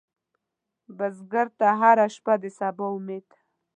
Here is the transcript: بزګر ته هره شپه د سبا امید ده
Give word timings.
بزګر 0.97 1.47
ته 1.57 1.67
هره 1.79 2.07
شپه 2.15 2.33
د 2.41 2.43
سبا 2.57 2.85
امید 2.95 3.25
ده 3.29 3.37